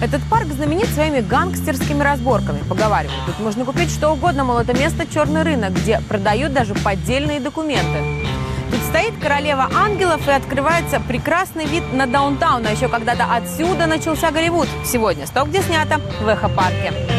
Этот 0.00 0.22
парк 0.30 0.46
знаменит 0.46 0.86
своими 0.90 1.20
гангстерскими 1.20 2.02
разборками. 2.04 2.60
Поговаривают, 2.68 3.20
тут 3.26 3.40
можно 3.40 3.64
купить 3.64 3.90
что 3.90 4.10
угодно, 4.10 4.44
мол, 4.44 4.58
это 4.58 4.72
место 4.72 5.04
черный 5.12 5.42
рынок, 5.42 5.72
где 5.72 6.00
продают 6.08 6.52
даже 6.52 6.74
поддельные 6.74 7.40
документы. 7.40 8.24
Тут 8.70 8.80
стоит 8.82 9.14
королева 9.20 9.68
ангелов 9.74 10.26
и 10.28 10.30
открывается 10.30 11.00
прекрасный 11.00 11.66
вид 11.66 11.82
на 11.92 12.06
даунтаун. 12.06 12.64
А 12.64 12.70
еще 12.70 12.88
когда-то 12.88 13.24
отсюда 13.24 13.86
начался 13.86 14.30
Голливуд. 14.30 14.68
Сегодня 14.84 15.26
сток 15.26 15.48
где 15.48 15.62
снято 15.62 16.00
в 16.20 16.28
Эхо-парке. 16.28 17.17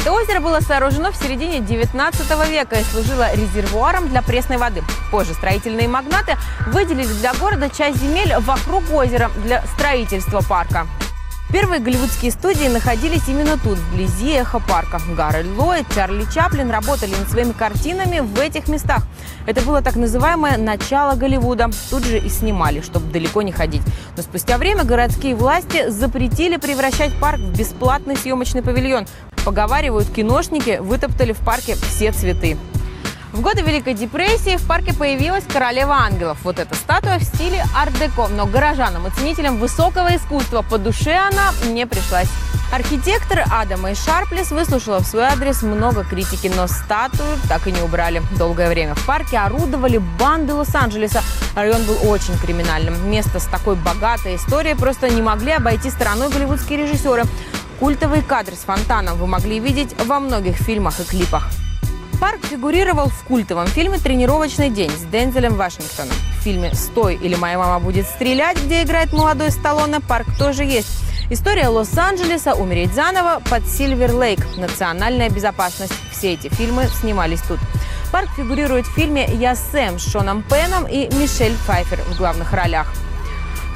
Это 0.00 0.12
озеро 0.12 0.40
было 0.40 0.60
сооружено 0.60 1.12
в 1.12 1.16
середине 1.16 1.60
19 1.60 2.48
века 2.48 2.76
и 2.80 2.84
служило 2.84 3.34
резервуаром 3.34 4.08
для 4.08 4.22
пресной 4.22 4.56
воды. 4.56 4.82
Позже 5.10 5.34
строительные 5.34 5.88
магнаты 5.88 6.38
выделили 6.68 7.12
для 7.20 7.34
города 7.34 7.68
часть 7.68 7.98
земель 7.98 8.34
вокруг 8.38 8.82
озера 8.94 9.30
для 9.44 9.62
строительства 9.66 10.40
парка. 10.40 10.86
Первые 11.52 11.80
голливудские 11.80 12.30
студии 12.30 12.68
находились 12.68 13.28
именно 13.28 13.58
тут, 13.58 13.76
вблизи 13.76 14.30
эхо-парка. 14.30 15.00
Гарольд 15.14 15.58
Ллойд, 15.58 15.84
Чарли 15.94 16.24
Чаплин 16.32 16.70
работали 16.70 17.10
над 17.10 17.28
своими 17.28 17.52
картинами 17.52 18.20
в 18.20 18.38
этих 18.38 18.68
местах. 18.68 19.02
Это 19.46 19.60
было 19.62 19.82
так 19.82 19.96
называемое 19.96 20.56
начало 20.56 21.16
Голливуда. 21.16 21.68
Тут 21.90 22.04
же 22.04 22.18
и 22.18 22.28
снимали, 22.28 22.80
чтобы 22.80 23.12
далеко 23.12 23.42
не 23.42 23.52
ходить. 23.52 23.82
Но 24.16 24.22
спустя 24.22 24.58
время 24.58 24.84
городские 24.84 25.34
власти 25.34 25.90
запретили 25.90 26.56
превращать 26.56 27.18
парк 27.20 27.40
в 27.40 27.58
бесплатный 27.58 28.16
съемочный 28.16 28.62
павильон. 28.62 29.06
Поговаривают, 29.44 30.10
киношники 30.10 30.78
вытоптали 30.80 31.32
в 31.32 31.38
парке 31.38 31.76
все 31.76 32.12
цветы. 32.12 32.56
В 33.32 33.42
годы 33.42 33.62
Великой 33.62 33.94
депрессии 33.94 34.56
в 34.56 34.66
парке 34.66 34.92
появилась 34.92 35.44
королева 35.44 35.94
ангелов. 35.94 36.38
Вот 36.42 36.58
эта 36.58 36.74
статуя 36.74 37.18
в 37.18 37.22
стиле 37.22 37.64
арт-деко. 37.76 38.26
Но 38.28 38.44
горожанам 38.44 39.06
и 39.06 39.10
ценителям 39.10 39.58
высокого 39.58 40.14
искусства 40.16 40.62
по 40.62 40.78
душе 40.78 41.14
она 41.14 41.52
не 41.72 41.86
пришлась. 41.86 42.28
Архитектор 42.72 43.44
Адама 43.50 43.92
и 43.92 43.94
Шарплес 43.94 44.50
выслушала 44.50 45.00
в 45.00 45.06
свой 45.06 45.24
адрес 45.24 45.62
много 45.62 46.04
критики, 46.04 46.52
но 46.54 46.66
статую 46.68 47.36
так 47.48 47.66
и 47.66 47.72
не 47.72 47.80
убрали. 47.82 48.22
Долгое 48.36 48.68
время 48.68 48.94
в 48.94 49.06
парке 49.06 49.38
орудовали 49.38 49.98
банды 49.98 50.54
Лос-Анджелеса. 50.54 51.22
Район 51.56 51.82
был 51.84 51.96
очень 52.08 52.36
криминальным. 52.38 53.10
Место 53.10 53.40
с 53.40 53.46
такой 53.46 53.76
богатой 53.76 54.36
историей 54.36 54.74
просто 54.74 55.08
не 55.08 55.22
могли 55.22 55.52
обойти 55.52 55.90
стороной 55.90 56.30
голливудские 56.30 56.80
режиссеры. 56.80 57.24
Культовые 57.80 58.22
кадры 58.22 58.56
с 58.56 58.58
фонтаном 58.58 59.16
вы 59.16 59.26
могли 59.26 59.58
видеть 59.58 59.96
во 60.04 60.20
многих 60.20 60.56
фильмах 60.56 61.00
и 61.00 61.04
клипах. 61.04 61.48
Парк 62.20 62.40
фигурировал 62.44 63.08
в 63.08 63.24
культовом 63.24 63.66
фильме 63.68 63.96
«Тренировочный 63.96 64.68
день» 64.68 64.90
с 64.90 65.10
Дензелем 65.10 65.54
Вашингтоном. 65.54 66.14
В 66.38 66.42
фильме 66.42 66.74
«Стой» 66.74 67.14
или 67.14 67.36
«Моя 67.36 67.56
мама 67.56 67.80
будет 67.80 68.06
стрелять», 68.06 68.62
где 68.62 68.82
играет 68.82 69.14
молодой 69.14 69.50
Сталлоне, 69.50 70.00
парк 70.00 70.26
тоже 70.38 70.64
есть. 70.64 70.90
История 71.30 71.68
Лос-Анджелеса, 71.68 72.52
умереть 72.52 72.92
заново, 72.92 73.40
под 73.48 73.66
Сильвер 73.66 74.12
Лейк, 74.14 74.40
национальная 74.58 75.30
безопасность. 75.30 75.94
Все 76.12 76.34
эти 76.34 76.48
фильмы 76.48 76.86
снимались 77.00 77.40
тут. 77.40 77.60
Парк 78.12 78.28
фигурирует 78.36 78.86
в 78.86 78.92
фильме 78.92 79.24
«Я 79.24 79.56
Сэм» 79.56 79.98
с 79.98 80.06
Шоном 80.06 80.42
Пеном 80.42 80.86
и 80.86 81.08
Мишель 81.14 81.56
Пфайфер 81.64 82.00
в 82.02 82.18
главных 82.18 82.52
ролях. 82.52 82.92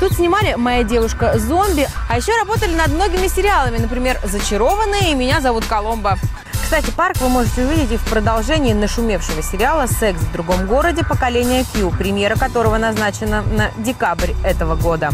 Тут 0.00 0.12
снимали 0.14 0.54
«Моя 0.54 0.82
девушка 0.82 1.38
зомби», 1.38 1.86
а 2.08 2.16
еще 2.16 2.32
работали 2.36 2.74
над 2.74 2.88
многими 2.88 3.28
сериалами, 3.28 3.78
например, 3.78 4.20
«Зачарованные» 4.24 5.12
и 5.12 5.14
«Меня 5.14 5.40
зовут 5.40 5.64
Коломбо». 5.66 6.18
Кстати, 6.52 6.90
парк 6.90 7.18
вы 7.20 7.28
можете 7.28 7.62
увидеть 7.62 7.92
и 7.92 7.96
в 7.96 8.04
продолжении 8.04 8.72
нашумевшего 8.72 9.42
сериала 9.42 9.86
«Секс 9.86 10.20
в 10.20 10.32
другом 10.32 10.66
городе. 10.66 11.04
Поколение 11.04 11.64
Q», 11.72 11.90
премьера 11.90 12.36
которого 12.36 12.78
назначена 12.78 13.42
на 13.42 13.70
декабрь 13.76 14.32
этого 14.42 14.74
года. 14.74 15.10